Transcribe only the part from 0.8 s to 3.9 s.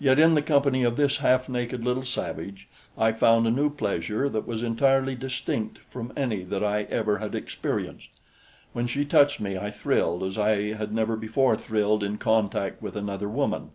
of this half naked little savage I found a new